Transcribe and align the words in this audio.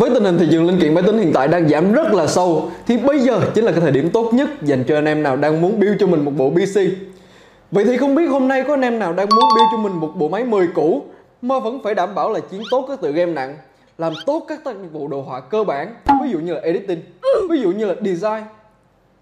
Với 0.00 0.10
tình 0.14 0.24
hình 0.24 0.38
thị 0.38 0.46
trường 0.50 0.66
linh 0.66 0.80
kiện 0.80 0.94
máy 0.94 1.04
tính 1.06 1.18
hiện 1.18 1.32
tại 1.34 1.48
đang 1.48 1.68
giảm 1.68 1.92
rất 1.92 2.12
là 2.12 2.26
sâu 2.26 2.70
thì 2.86 2.96
bây 2.96 3.20
giờ 3.20 3.40
chính 3.54 3.64
là 3.64 3.72
cái 3.72 3.80
thời 3.80 3.90
điểm 3.90 4.10
tốt 4.10 4.34
nhất 4.34 4.48
dành 4.62 4.84
cho 4.88 4.94
anh 4.94 5.04
em 5.04 5.22
nào 5.22 5.36
đang 5.36 5.60
muốn 5.60 5.80
build 5.80 6.00
cho 6.00 6.06
mình 6.06 6.24
một 6.24 6.30
bộ 6.36 6.50
PC. 6.50 6.80
Vậy 7.70 7.84
thì 7.84 7.96
không 7.96 8.14
biết 8.14 8.26
hôm 8.26 8.48
nay 8.48 8.64
có 8.68 8.74
anh 8.74 8.80
em 8.80 8.98
nào 8.98 9.12
đang 9.12 9.28
muốn 9.28 9.44
build 9.54 9.68
cho 9.72 9.78
mình 9.78 9.92
một 9.92 10.12
bộ 10.16 10.28
máy 10.28 10.44
10 10.44 10.68
cũ 10.74 11.02
mà 11.42 11.58
vẫn 11.58 11.80
phải 11.84 11.94
đảm 11.94 12.14
bảo 12.14 12.32
là 12.32 12.40
chiến 12.40 12.62
tốt 12.70 12.84
các 12.88 13.00
tựa 13.00 13.12
game 13.12 13.32
nặng, 13.32 13.56
làm 13.98 14.12
tốt 14.26 14.44
các 14.48 14.64
tác 14.64 14.76
vụ 14.92 15.08
đồ 15.08 15.22
họa 15.22 15.40
cơ 15.40 15.64
bản, 15.64 15.94
ví 16.22 16.30
dụ 16.30 16.38
như 16.38 16.54
là 16.54 16.60
editing, 16.60 17.00
ví 17.50 17.60
dụ 17.60 17.70
như 17.70 17.86
là 17.86 17.94
design. 18.00 18.42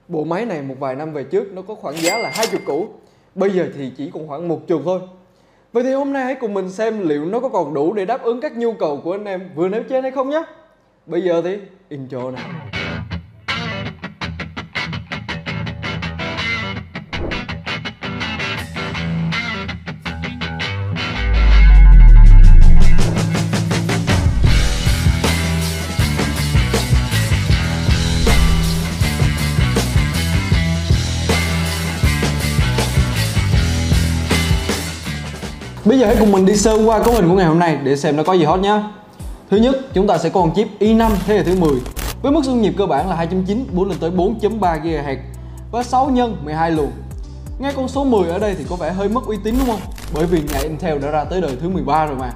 Bộ 0.08 0.24
máy 0.24 0.46
này 0.46 0.62
một 0.62 0.74
vài 0.80 0.94
năm 0.94 1.12
về 1.12 1.22
trước 1.22 1.52
nó 1.52 1.62
có 1.62 1.74
khoảng 1.74 1.96
giá 1.96 2.18
là 2.18 2.30
20 2.34 2.60
cũ, 2.66 2.86
bây 3.34 3.50
giờ 3.50 3.66
thì 3.78 3.90
chỉ 3.96 4.10
còn 4.14 4.28
khoảng 4.28 4.48
một 4.48 4.66
chục 4.66 4.82
thôi. 4.84 5.00
Vậy 5.72 5.82
thì 5.82 5.92
hôm 5.92 6.12
nay 6.12 6.24
hãy 6.24 6.34
cùng 6.34 6.54
mình 6.54 6.70
xem 6.70 7.08
liệu 7.08 7.24
nó 7.24 7.40
có 7.40 7.48
còn 7.48 7.74
đủ 7.74 7.92
để 7.92 8.04
đáp 8.04 8.22
ứng 8.22 8.40
các 8.40 8.56
nhu 8.56 8.72
cầu 8.72 9.00
của 9.04 9.12
anh 9.12 9.24
em 9.24 9.50
vừa 9.54 9.68
nêu 9.68 9.82
trên 9.88 10.02
hay 10.02 10.10
không 10.10 10.30
nhé. 10.30 10.42
Bây 11.06 11.22
giờ 11.22 11.42
thì 11.44 11.56
intro 11.88 12.30
nào. 12.30 12.48
Bây 35.84 35.98
giờ 35.98 36.06
hãy 36.06 36.16
cùng 36.20 36.32
mình 36.32 36.46
đi 36.46 36.56
sơ 36.56 36.78
qua 36.86 37.02
cấu 37.04 37.14
hình 37.14 37.28
của 37.28 37.34
ngày 37.34 37.46
hôm 37.46 37.58
nay 37.58 37.78
để 37.84 37.96
xem 37.96 38.16
nó 38.16 38.22
có 38.22 38.32
gì 38.32 38.44
hot 38.44 38.60
nhé. 38.60 38.80
Thứ 39.50 39.56
nhất, 39.56 39.76
chúng 39.94 40.06
ta 40.06 40.18
sẽ 40.18 40.28
có 40.28 40.40
con 40.40 40.54
chip 40.54 40.68
i5 40.80 41.10
thế 41.26 41.34
hệ 41.34 41.42
thứ 41.42 41.56
10 41.56 41.70
với 42.22 42.32
mức 42.32 42.44
dung 42.44 42.62
nhịp 42.62 42.74
cơ 42.78 42.86
bản 42.86 43.08
là 43.08 43.26
2.9 43.30 43.64
4 43.72 43.88
lên 43.88 43.98
tới 44.00 44.10
4.3 44.10 44.82
GHz 44.82 45.16
và 45.70 45.82
6 45.82 46.10
nhân 46.10 46.36
12 46.44 46.70
luồng. 46.70 46.90
Nghe 47.58 47.72
con 47.76 47.88
số 47.88 48.04
10 48.04 48.28
ở 48.28 48.38
đây 48.38 48.54
thì 48.58 48.64
có 48.70 48.76
vẻ 48.76 48.90
hơi 48.90 49.08
mất 49.08 49.24
uy 49.26 49.36
tín 49.44 49.54
đúng 49.58 49.66
không? 49.66 49.80
Bởi 50.14 50.26
vì 50.26 50.42
nhà 50.52 50.58
Intel 50.58 50.98
đã 50.98 51.10
ra 51.10 51.24
tới 51.24 51.40
đời 51.40 51.56
thứ 51.60 51.68
13 51.68 52.06
rồi 52.06 52.16
mà. 52.16 52.32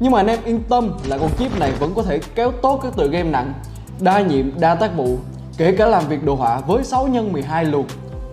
Nhưng 0.00 0.12
mà 0.12 0.20
anh 0.20 0.26
em 0.26 0.38
yên 0.44 0.62
tâm 0.68 0.92
là 1.06 1.18
con 1.18 1.30
chip 1.38 1.58
này 1.58 1.72
vẫn 1.78 1.92
có 1.94 2.02
thể 2.02 2.20
kéo 2.34 2.52
tốt 2.62 2.80
các 2.82 2.96
tựa 2.96 3.08
game 3.08 3.30
nặng, 3.30 3.52
đa 4.00 4.20
nhiệm, 4.20 4.60
đa 4.60 4.74
tác 4.74 4.96
vụ, 4.96 5.18
kể 5.56 5.72
cả 5.72 5.86
làm 5.86 6.08
việc 6.08 6.24
đồ 6.24 6.34
họa 6.34 6.60
với 6.60 6.84
6 6.84 7.06
nhân 7.06 7.32
12 7.32 7.64
luồng 7.64 7.86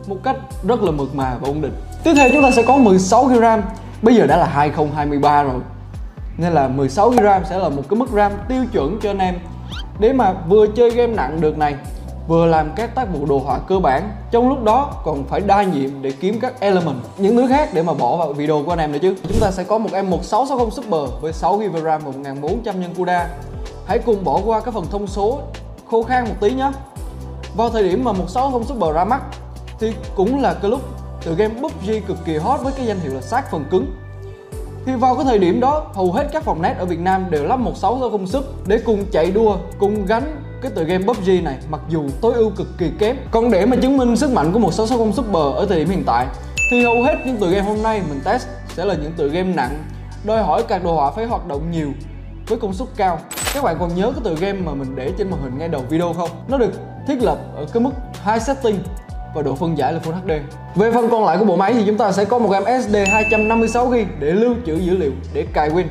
một 0.07 0.17
cách 0.23 0.35
rất 0.67 0.83
là 0.83 0.91
mượt 0.91 1.15
mà 1.15 1.37
và 1.41 1.47
ổn 1.47 1.61
định. 1.61 1.73
Tiếp 2.03 2.13
theo 2.15 2.29
chúng 2.33 2.43
ta 2.43 2.51
sẽ 2.51 2.63
có 2.63 2.77
16 2.77 3.25
GB 3.25 3.41
RAM, 3.41 3.61
bây 4.01 4.15
giờ 4.15 4.25
đã 4.27 4.37
là 4.37 4.45
2023 4.45 5.43
rồi 5.43 5.61
nên 6.37 6.53
là 6.53 6.67
16 6.67 7.09
GB 7.09 7.19
RAM 7.23 7.45
sẽ 7.45 7.57
là 7.57 7.69
một 7.69 7.81
cái 7.89 7.99
mức 7.99 8.09
RAM 8.13 8.31
tiêu 8.47 8.63
chuẩn 8.71 8.99
cho 9.01 9.09
anh 9.09 9.19
em. 9.19 9.39
Để 9.99 10.13
mà 10.13 10.33
vừa 10.49 10.67
chơi 10.67 10.89
game 10.89 11.13
nặng 11.13 11.41
được 11.41 11.57
này, 11.57 11.75
vừa 12.27 12.45
làm 12.45 12.71
các 12.75 12.95
tác 12.95 13.07
vụ 13.13 13.25
đồ 13.25 13.39
họa 13.39 13.59
cơ 13.67 13.79
bản, 13.79 14.11
trong 14.31 14.49
lúc 14.49 14.63
đó 14.63 15.01
còn 15.05 15.23
phải 15.23 15.39
đa 15.39 15.63
nhiệm 15.63 16.01
để 16.01 16.11
kiếm 16.11 16.39
các 16.39 16.59
element, 16.59 16.97
những 17.17 17.35
thứ 17.35 17.47
khác 17.49 17.69
để 17.73 17.83
mà 17.83 17.93
bỏ 17.93 18.17
vào 18.17 18.33
video 18.33 18.63
của 18.65 18.71
anh 18.71 18.79
em 18.79 18.91
nữa 18.91 18.99
chứ. 19.01 19.15
Chúng 19.23 19.39
ta 19.41 19.51
sẽ 19.51 19.63
có 19.63 19.77
một 19.77 19.89
em 19.93 20.09
1660 20.09 20.71
Super 20.71 21.21
với 21.21 21.33
6 21.33 21.57
GB 21.57 21.75
RAM 21.83 22.01
và 22.05 22.11
1400 22.11 22.81
nhân 22.81 22.93
CUDA. 22.95 23.27
Hãy 23.85 23.99
cùng 23.99 24.23
bỏ 24.23 24.39
qua 24.45 24.61
các 24.61 24.73
phần 24.73 24.85
thông 24.91 25.07
số, 25.07 25.39
khô 25.91 26.03
khan 26.03 26.23
một 26.23 26.35
tí 26.39 26.53
nhé. 26.53 26.71
Vào 27.57 27.69
thời 27.69 27.83
điểm 27.83 28.03
mà 28.03 28.11
160 28.11 28.63
Super 28.67 28.95
ra 28.95 29.03
mắt, 29.03 29.21
thì 29.79 29.93
cũng 30.15 30.41
là 30.41 30.53
cái 30.53 30.71
lúc 30.71 30.81
tựa 31.25 31.35
game 31.35 31.53
PUBG 31.61 31.91
cực 32.07 32.17
kỳ 32.25 32.37
hot 32.37 32.61
với 32.63 32.73
cái 32.77 32.85
danh 32.85 32.99
hiệu 32.99 33.13
là 33.13 33.21
sát 33.21 33.51
phần 33.51 33.65
cứng 33.71 33.85
thì 34.85 34.95
vào 34.95 35.15
cái 35.15 35.25
thời 35.25 35.39
điểm 35.39 35.59
đó 35.59 35.85
hầu 35.93 36.11
hết 36.11 36.29
các 36.31 36.43
phòng 36.43 36.61
net 36.61 36.75
ở 36.77 36.85
Việt 36.85 36.99
Nam 36.99 37.25
đều 37.29 37.43
lắp 37.43 37.59
1660 37.59 38.09
công 38.11 38.27
suất 38.27 38.43
để 38.67 38.79
cùng 38.85 39.05
chạy 39.11 39.31
đua, 39.31 39.57
cùng 39.79 40.05
gánh 40.05 40.41
cái 40.61 40.71
tựa 40.75 40.83
game 40.83 41.05
PUBG 41.05 41.43
này 41.43 41.57
mặc 41.69 41.81
dù 41.89 42.05
tối 42.21 42.33
ưu 42.33 42.49
cực 42.49 42.67
kỳ 42.77 42.91
kém. 42.99 43.15
Còn 43.31 43.51
để 43.51 43.65
mà 43.65 43.75
chứng 43.75 43.97
minh 43.97 44.15
sức 44.15 44.31
mạnh 44.31 44.51
của 44.53 44.59
1660 44.59 45.13
Super 45.13 45.55
ở 45.55 45.65
thời 45.69 45.79
điểm 45.79 45.89
hiện 45.89 46.03
tại 46.05 46.27
thì 46.71 46.83
hầu 46.83 47.03
hết 47.03 47.15
những 47.25 47.37
tựa 47.37 47.49
game 47.49 47.67
hôm 47.67 47.83
nay 47.83 48.01
mình 48.09 48.19
test 48.25 48.47
sẽ 48.67 48.85
là 48.85 48.93
những 48.93 49.11
tựa 49.17 49.27
game 49.27 49.53
nặng, 49.53 49.83
đòi 50.23 50.43
hỏi 50.43 50.63
các 50.67 50.83
đồ 50.83 50.95
họa 50.95 51.11
phải 51.11 51.25
hoạt 51.25 51.47
động 51.47 51.71
nhiều 51.71 51.89
với 52.47 52.59
công 52.59 52.73
suất 52.73 52.87
cao. 52.97 53.19
Các 53.53 53.63
bạn 53.63 53.77
còn 53.79 53.95
nhớ 53.95 54.11
cái 54.11 54.21
tựa 54.23 54.35
game 54.35 54.59
mà 54.59 54.73
mình 54.73 54.95
để 54.95 55.11
trên 55.17 55.29
màn 55.31 55.41
hình 55.43 55.57
ngay 55.57 55.67
đầu 55.69 55.81
video 55.89 56.13
không? 56.13 56.29
Nó 56.47 56.57
được 56.57 56.71
thiết 57.07 57.23
lập 57.23 57.37
ở 57.55 57.65
cái 57.73 57.83
mức 57.83 57.91
high 58.25 58.41
setting 58.41 58.79
và 59.33 59.41
độ 59.41 59.55
phân 59.55 59.77
giải 59.77 59.93
là 59.93 59.99
Full 59.99 60.13
HD. 60.13 60.31
Về 60.75 60.91
phần 60.91 61.09
còn 61.09 61.25
lại 61.25 61.37
của 61.37 61.45
bộ 61.45 61.55
máy 61.55 61.73
thì 61.73 61.83
chúng 61.85 61.97
ta 61.97 62.11
sẽ 62.11 62.25
có 62.25 62.39
một 62.39 62.53
em 62.53 62.81
SD 62.81 62.95
256GB 62.95 64.05
để 64.19 64.31
lưu 64.31 64.55
trữ 64.65 64.75
dữ 64.75 64.97
liệu 64.97 65.11
để 65.33 65.45
cài 65.53 65.69
Win. 65.69 65.85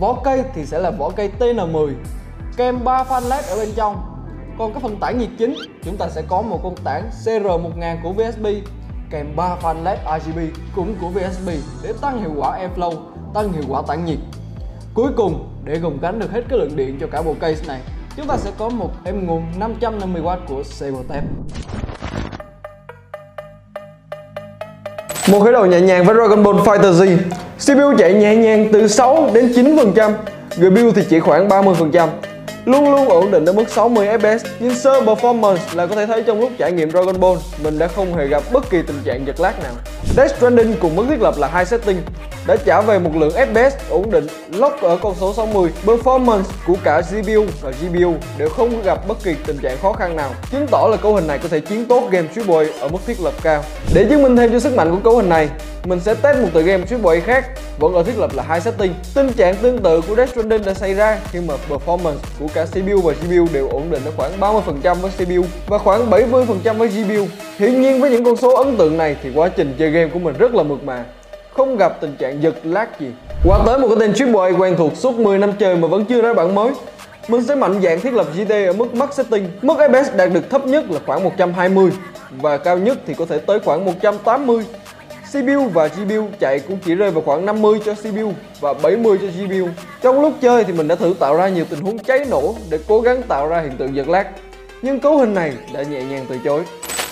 Vỏ 0.00 0.14
cây 0.24 0.42
thì 0.54 0.66
sẽ 0.66 0.78
là 0.78 0.90
vỏ 0.90 1.10
cây 1.10 1.30
TN10 1.38 1.92
kèm 2.56 2.84
3 2.84 3.04
fan 3.08 3.28
LED 3.28 3.44
ở 3.44 3.56
bên 3.56 3.68
trong. 3.76 3.96
Còn 4.58 4.72
cái 4.72 4.82
phần 4.82 4.96
tản 4.96 5.18
nhiệt 5.18 5.28
chính 5.38 5.56
chúng 5.84 5.96
ta 5.96 6.08
sẽ 6.08 6.22
có 6.28 6.42
một 6.42 6.60
con 6.62 6.74
tản 6.84 7.10
CR1000 7.24 7.96
của 8.02 8.12
VSB 8.12 8.46
kèm 9.10 9.36
3 9.36 9.56
fan 9.62 9.82
LED 9.82 9.98
RGB 10.20 10.38
cũng 10.76 10.94
của 11.00 11.08
VSB 11.08 11.48
để 11.82 11.92
tăng 12.00 12.18
hiệu 12.18 12.32
quả 12.36 12.58
airflow, 12.58 12.92
tăng 13.34 13.52
hiệu 13.52 13.64
quả 13.68 13.82
tản 13.86 14.04
nhiệt. 14.04 14.18
Cuối 14.94 15.12
cùng, 15.16 15.48
để 15.64 15.78
gồng 15.78 15.98
gánh 16.00 16.18
được 16.18 16.32
hết 16.32 16.42
cái 16.48 16.58
lượng 16.58 16.76
điện 16.76 16.98
cho 17.00 17.06
cả 17.06 17.22
bộ 17.22 17.34
case 17.40 17.66
này, 17.66 17.80
chúng 18.16 18.26
ta 18.26 18.36
sẽ 18.36 18.50
có 18.58 18.68
một 18.68 18.90
em 19.04 19.26
nguồn 19.26 19.42
550W 19.58 20.36
của 20.48 20.62
Sabletap. 20.64 21.24
Một 25.28 25.40
khởi 25.40 25.52
đầu 25.52 25.66
nhẹ 25.66 25.80
nhàng 25.80 26.04
với 26.04 26.14
Dragon 26.14 26.42
Ball 26.42 26.58
Fighter 26.58 26.92
Z. 26.92 27.16
CPU 27.58 27.98
chạy 27.98 28.14
nhẹ 28.14 28.36
nhàng 28.36 28.68
từ 28.72 28.88
6 28.88 29.30
đến 29.34 29.52
9% 29.52 30.12
GPU 30.56 30.90
thì 30.94 31.02
chỉ 31.10 31.20
khoảng 31.20 31.48
30% 31.48 32.08
Luôn 32.64 32.90
luôn 32.90 33.08
ổn 33.08 33.30
định 33.30 33.44
ở 33.44 33.52
mức 33.52 33.64
60 33.68 34.06
fps 34.06 34.38
Nhưng 34.60 34.74
sơ 34.74 35.00
performance 35.00 35.56
là 35.72 35.86
có 35.86 35.94
thể 35.94 36.06
thấy 36.06 36.22
trong 36.22 36.40
lúc 36.40 36.50
trải 36.58 36.72
nghiệm 36.72 36.90
Dragon 36.90 37.20
Ball, 37.20 37.36
Mình 37.62 37.78
đã 37.78 37.88
không 37.88 38.14
hề 38.14 38.26
gặp 38.26 38.42
bất 38.52 38.70
kỳ 38.70 38.78
tình 38.86 38.96
trạng 39.04 39.26
giật 39.26 39.40
lag 39.40 39.52
nào. 39.62 39.72
Death 40.16 40.36
Stranding 40.36 40.74
cùng 40.80 40.96
mức 40.96 41.04
thiết 41.08 41.20
lập 41.20 41.34
là 41.38 41.48
hai 41.48 41.64
setting 41.64 42.02
đã 42.46 42.56
trả 42.64 42.80
về 42.80 42.98
một 42.98 43.10
lượng 43.16 43.32
FPS 43.32 43.70
ổn 43.90 44.10
định 44.10 44.26
lock 44.52 44.82
ở 44.82 44.98
con 45.02 45.14
số 45.20 45.32
60. 45.32 45.70
Performance 45.86 46.42
của 46.66 46.76
cả 46.84 47.00
CPU 47.00 47.44
và 47.60 47.70
GPU 47.70 48.14
đều 48.38 48.48
không 48.48 48.82
gặp 48.82 49.08
bất 49.08 49.18
kỳ 49.24 49.34
tình 49.46 49.58
trạng 49.58 49.78
khó 49.82 49.92
khăn 49.92 50.16
nào, 50.16 50.30
chứng 50.50 50.66
tỏ 50.70 50.88
là 50.90 50.96
cấu 50.96 51.14
hình 51.14 51.26
này 51.26 51.38
có 51.38 51.48
thể 51.48 51.60
chiến 51.60 51.86
tốt 51.86 52.08
game 52.10 52.28
Triple 52.34 52.68
ở 52.80 52.88
mức 52.88 52.98
thiết 53.06 53.20
lập 53.20 53.34
cao. 53.42 53.62
Để 53.94 54.06
chứng 54.10 54.22
minh 54.22 54.36
thêm 54.36 54.52
cho 54.52 54.58
sức 54.60 54.74
mạnh 54.74 54.90
của 54.90 55.00
cấu 55.04 55.16
hình 55.16 55.28
này, 55.28 55.48
mình 55.84 56.00
sẽ 56.00 56.14
test 56.14 56.38
một 56.38 56.48
tựa 56.54 56.62
game 56.62 56.86
Triple 56.86 57.20
khác 57.20 57.44
vẫn 57.78 57.94
ở 57.94 58.02
thiết 58.02 58.18
lập 58.18 58.30
là 58.34 58.42
hai 58.42 58.60
setting. 58.60 58.94
Tình 59.14 59.32
trạng 59.32 59.56
tương 59.56 59.78
tự 59.78 60.00
của 60.00 60.16
Death 60.16 60.32
Stranding 60.32 60.64
đã 60.64 60.74
xảy 60.74 60.94
ra 60.94 61.18
khi 61.30 61.40
mà 61.40 61.54
performance 61.68 62.16
của 62.40 62.46
cả 62.54 62.64
CPU 62.64 63.00
và 63.00 63.12
GPU 63.12 63.46
đều 63.52 63.68
ổn 63.68 63.90
định 63.90 64.02
ở 64.04 64.12
khoảng 64.16 64.40
30% 64.40 64.94
với 64.94 65.10
CPU 65.10 65.46
và 65.66 65.78
khoảng 65.78 66.10
70% 66.10 66.78
với 66.78 66.88
GPU. 66.88 67.26
Hiển 67.58 67.80
nhiên 67.80 68.00
với 68.00 68.10
những 68.10 68.24
con 68.24 68.36
số 68.36 68.56
ấn 68.56 68.76
tượng 68.76 68.98
này 68.98 69.16
thì 69.22 69.30
quá 69.34 69.48
trình 69.48 69.74
chơi 69.78 69.90
game 69.90 70.10
của 70.12 70.18
mình 70.18 70.34
rất 70.38 70.54
là 70.54 70.62
mượt 70.62 70.84
mà 70.84 71.04
không 71.54 71.76
gặp 71.76 72.00
tình 72.00 72.16
trạng 72.18 72.42
giật 72.42 72.54
lag 72.64 72.86
gì. 73.00 73.06
Qua 73.44 73.58
tới 73.66 73.78
một 73.78 73.88
cái 73.88 73.96
tên 74.00 74.14
Triple 74.14 74.40
A 74.40 74.58
quen 74.58 74.74
thuộc 74.78 74.96
suốt 74.96 75.18
10 75.18 75.38
năm 75.38 75.52
chơi 75.58 75.76
mà 75.76 75.88
vẫn 75.88 76.04
chưa 76.04 76.22
ra 76.22 76.34
bản 76.34 76.54
mới. 76.54 76.72
Mình 77.28 77.42
sẽ 77.42 77.54
mạnh 77.54 77.80
dạng 77.82 78.00
thiết 78.00 78.12
lập 78.14 78.26
GT 78.36 78.50
ở 78.50 78.72
mức 78.72 78.94
max 78.94 79.10
setting. 79.14 79.48
Mức 79.62 79.74
FPS 79.78 80.16
đạt 80.16 80.32
được 80.32 80.50
thấp 80.50 80.66
nhất 80.66 80.90
là 80.90 81.00
khoảng 81.06 81.24
120 81.24 81.90
và 82.30 82.56
cao 82.56 82.78
nhất 82.78 82.98
thì 83.06 83.14
có 83.14 83.26
thể 83.26 83.38
tới 83.38 83.60
khoảng 83.60 83.84
180 83.84 84.64
CPU 85.32 85.68
và 85.72 85.86
GPU 85.86 86.28
chạy 86.40 86.58
cũng 86.58 86.78
chỉ 86.84 86.94
rơi 86.94 87.10
vào 87.10 87.22
khoảng 87.22 87.46
50 87.46 87.80
cho 87.84 87.94
CPU 87.94 88.32
và 88.60 88.72
70 88.72 89.18
cho 89.20 89.26
GPU 89.26 89.68
Trong 90.02 90.20
lúc 90.20 90.32
chơi 90.40 90.64
thì 90.64 90.72
mình 90.72 90.88
đã 90.88 90.94
thử 90.94 91.14
tạo 91.18 91.36
ra 91.36 91.48
nhiều 91.48 91.64
tình 91.70 91.80
huống 91.80 91.98
cháy 91.98 92.24
nổ 92.30 92.54
để 92.70 92.78
cố 92.88 93.00
gắng 93.00 93.22
tạo 93.22 93.48
ra 93.48 93.60
hiện 93.60 93.72
tượng 93.78 93.96
giật 93.96 94.08
lag 94.08 94.26
Nhưng 94.82 95.00
cấu 95.00 95.18
hình 95.18 95.34
này 95.34 95.52
đã 95.74 95.82
nhẹ 95.82 96.02
nhàng 96.02 96.26
từ 96.28 96.38
chối. 96.44 96.62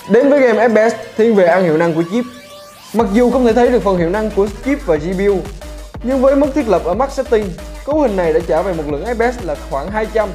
Đến 0.09 0.29
với 0.29 0.39
game 0.39 0.67
FPS 0.67 0.91
thiên 1.17 1.35
về 1.35 1.45
ăn 1.45 1.63
hiệu 1.63 1.77
năng 1.77 1.93
của 1.93 2.03
chip. 2.11 2.25
Mặc 2.93 3.07
dù 3.13 3.31
không 3.31 3.45
thể 3.45 3.53
thấy 3.53 3.69
được 3.69 3.83
phần 3.83 3.97
hiệu 3.97 4.09
năng 4.09 4.31
của 4.31 4.47
chip 4.65 4.85
và 4.85 4.95
GPU, 4.95 5.37
nhưng 6.03 6.21
với 6.21 6.35
mức 6.35 6.47
thiết 6.55 6.67
lập 6.67 6.81
ở 6.85 6.93
max 6.93 7.11
setting, 7.11 7.49
cấu 7.85 8.01
hình 8.01 8.15
này 8.15 8.33
đã 8.33 8.39
trả 8.47 8.61
về 8.61 8.73
một 8.73 8.83
lượng 8.87 9.05
FPS 9.05 9.31
là 9.43 9.55
khoảng 9.69 9.91
200. 9.91 10.29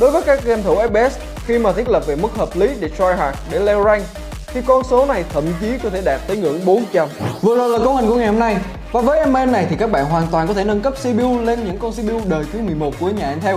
Đối 0.00 0.10
với 0.10 0.22
các 0.22 0.44
game 0.44 0.62
thủ 0.62 0.74
FPS, 0.74 1.10
khi 1.46 1.58
mà 1.58 1.72
thiết 1.72 1.88
lập 1.88 2.06
về 2.06 2.16
mức 2.16 2.28
hợp 2.36 2.48
lý 2.54 2.68
để 2.80 2.88
try 2.88 3.04
hard, 3.18 3.38
để 3.50 3.58
leo 3.58 3.84
rank, 3.84 4.02
thì 4.46 4.60
con 4.66 4.82
số 4.84 5.06
này 5.06 5.24
thậm 5.32 5.44
chí 5.60 5.78
có 5.82 5.90
thể 5.90 6.02
đạt 6.04 6.20
tới 6.26 6.36
ngưỡng 6.36 6.64
400. 6.64 7.08
Vừa 7.42 7.56
rồi 7.56 7.68
là 7.68 7.78
cấu 7.78 7.94
hình 7.94 8.08
của 8.08 8.14
ngày 8.14 8.26
hôm 8.26 8.38
nay. 8.38 8.56
Và 8.92 9.00
với 9.00 9.26
MN 9.26 9.52
này 9.52 9.66
thì 9.70 9.76
các 9.78 9.90
bạn 9.90 10.04
hoàn 10.04 10.26
toàn 10.26 10.48
có 10.48 10.54
thể 10.54 10.64
nâng 10.64 10.80
cấp 10.80 10.94
CPU 11.02 11.38
lên 11.40 11.64
những 11.64 11.78
con 11.78 11.92
CPU 11.92 12.20
đời 12.28 12.44
thứ 12.52 12.60
11 12.60 12.94
của 13.00 13.10
nhà 13.10 13.30
Intel. 13.30 13.56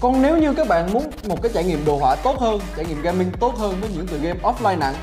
Còn 0.00 0.22
nếu 0.22 0.38
như 0.38 0.54
các 0.54 0.68
bạn 0.68 0.92
muốn 0.92 1.10
một 1.28 1.42
cái 1.42 1.50
trải 1.54 1.64
nghiệm 1.64 1.84
đồ 1.84 1.96
họa 1.96 2.16
tốt 2.16 2.38
hơn, 2.38 2.60
trải 2.76 2.86
nghiệm 2.86 3.02
gaming 3.02 3.30
tốt 3.40 3.54
hơn 3.56 3.74
với 3.80 3.90
những 3.94 4.06
tựa 4.06 4.18
game 4.22 4.40
offline 4.42 4.78
nặng 4.78 4.94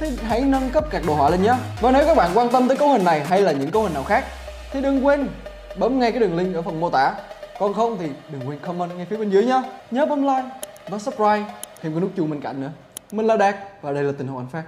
thì 0.00 0.10
hãy 0.28 0.40
nâng 0.40 0.70
cấp 0.70 0.84
các 0.90 1.02
đồ 1.06 1.14
họa 1.14 1.30
lên 1.30 1.42
nhé. 1.42 1.54
Và 1.80 1.90
nếu 1.90 2.06
các 2.06 2.16
bạn 2.16 2.30
quan 2.34 2.48
tâm 2.48 2.68
tới 2.68 2.76
cấu 2.76 2.88
hình 2.88 3.04
này 3.04 3.24
hay 3.24 3.42
là 3.42 3.52
những 3.52 3.70
cấu 3.70 3.82
hình 3.82 3.94
nào 3.94 4.04
khác, 4.04 4.24
thì 4.72 4.80
đừng 4.80 5.06
quên 5.06 5.28
bấm 5.76 6.00
ngay 6.00 6.12
cái 6.12 6.20
đường 6.20 6.36
link 6.36 6.54
ở 6.54 6.62
phần 6.62 6.80
mô 6.80 6.90
tả. 6.90 7.14
Còn 7.58 7.74
không 7.74 7.98
thì 8.00 8.06
đừng 8.32 8.48
quên 8.48 8.58
comment 8.58 8.90
ngay 8.96 9.06
phía 9.10 9.16
bên 9.16 9.30
dưới 9.30 9.44
nhé. 9.44 9.62
Nhớ 9.90 10.06
bấm 10.06 10.22
like 10.22 10.48
và 10.88 10.98
subscribe, 10.98 11.44
thêm 11.82 11.92
cái 11.92 12.00
nút 12.00 12.10
chuông 12.16 12.30
bên 12.30 12.40
cạnh 12.40 12.60
nữa. 12.60 12.70
Mình 13.12 13.26
là 13.26 13.36
đạt 13.36 13.56
và 13.82 13.92
đây 13.92 14.04
là 14.04 14.12
tình 14.18 14.26
huống 14.26 14.38
anh 14.38 14.48
phát. 14.52 14.62